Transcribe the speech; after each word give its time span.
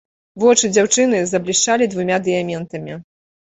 Вочы 0.43 0.69
дзяўчыны 0.77 1.19
заблішчалі 1.33 1.89
двума 1.93 2.17
дыяментамі. 2.29 2.99